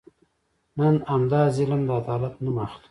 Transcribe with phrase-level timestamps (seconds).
[0.77, 2.79] نن همدا ظلم د عدالت نوم اخلي.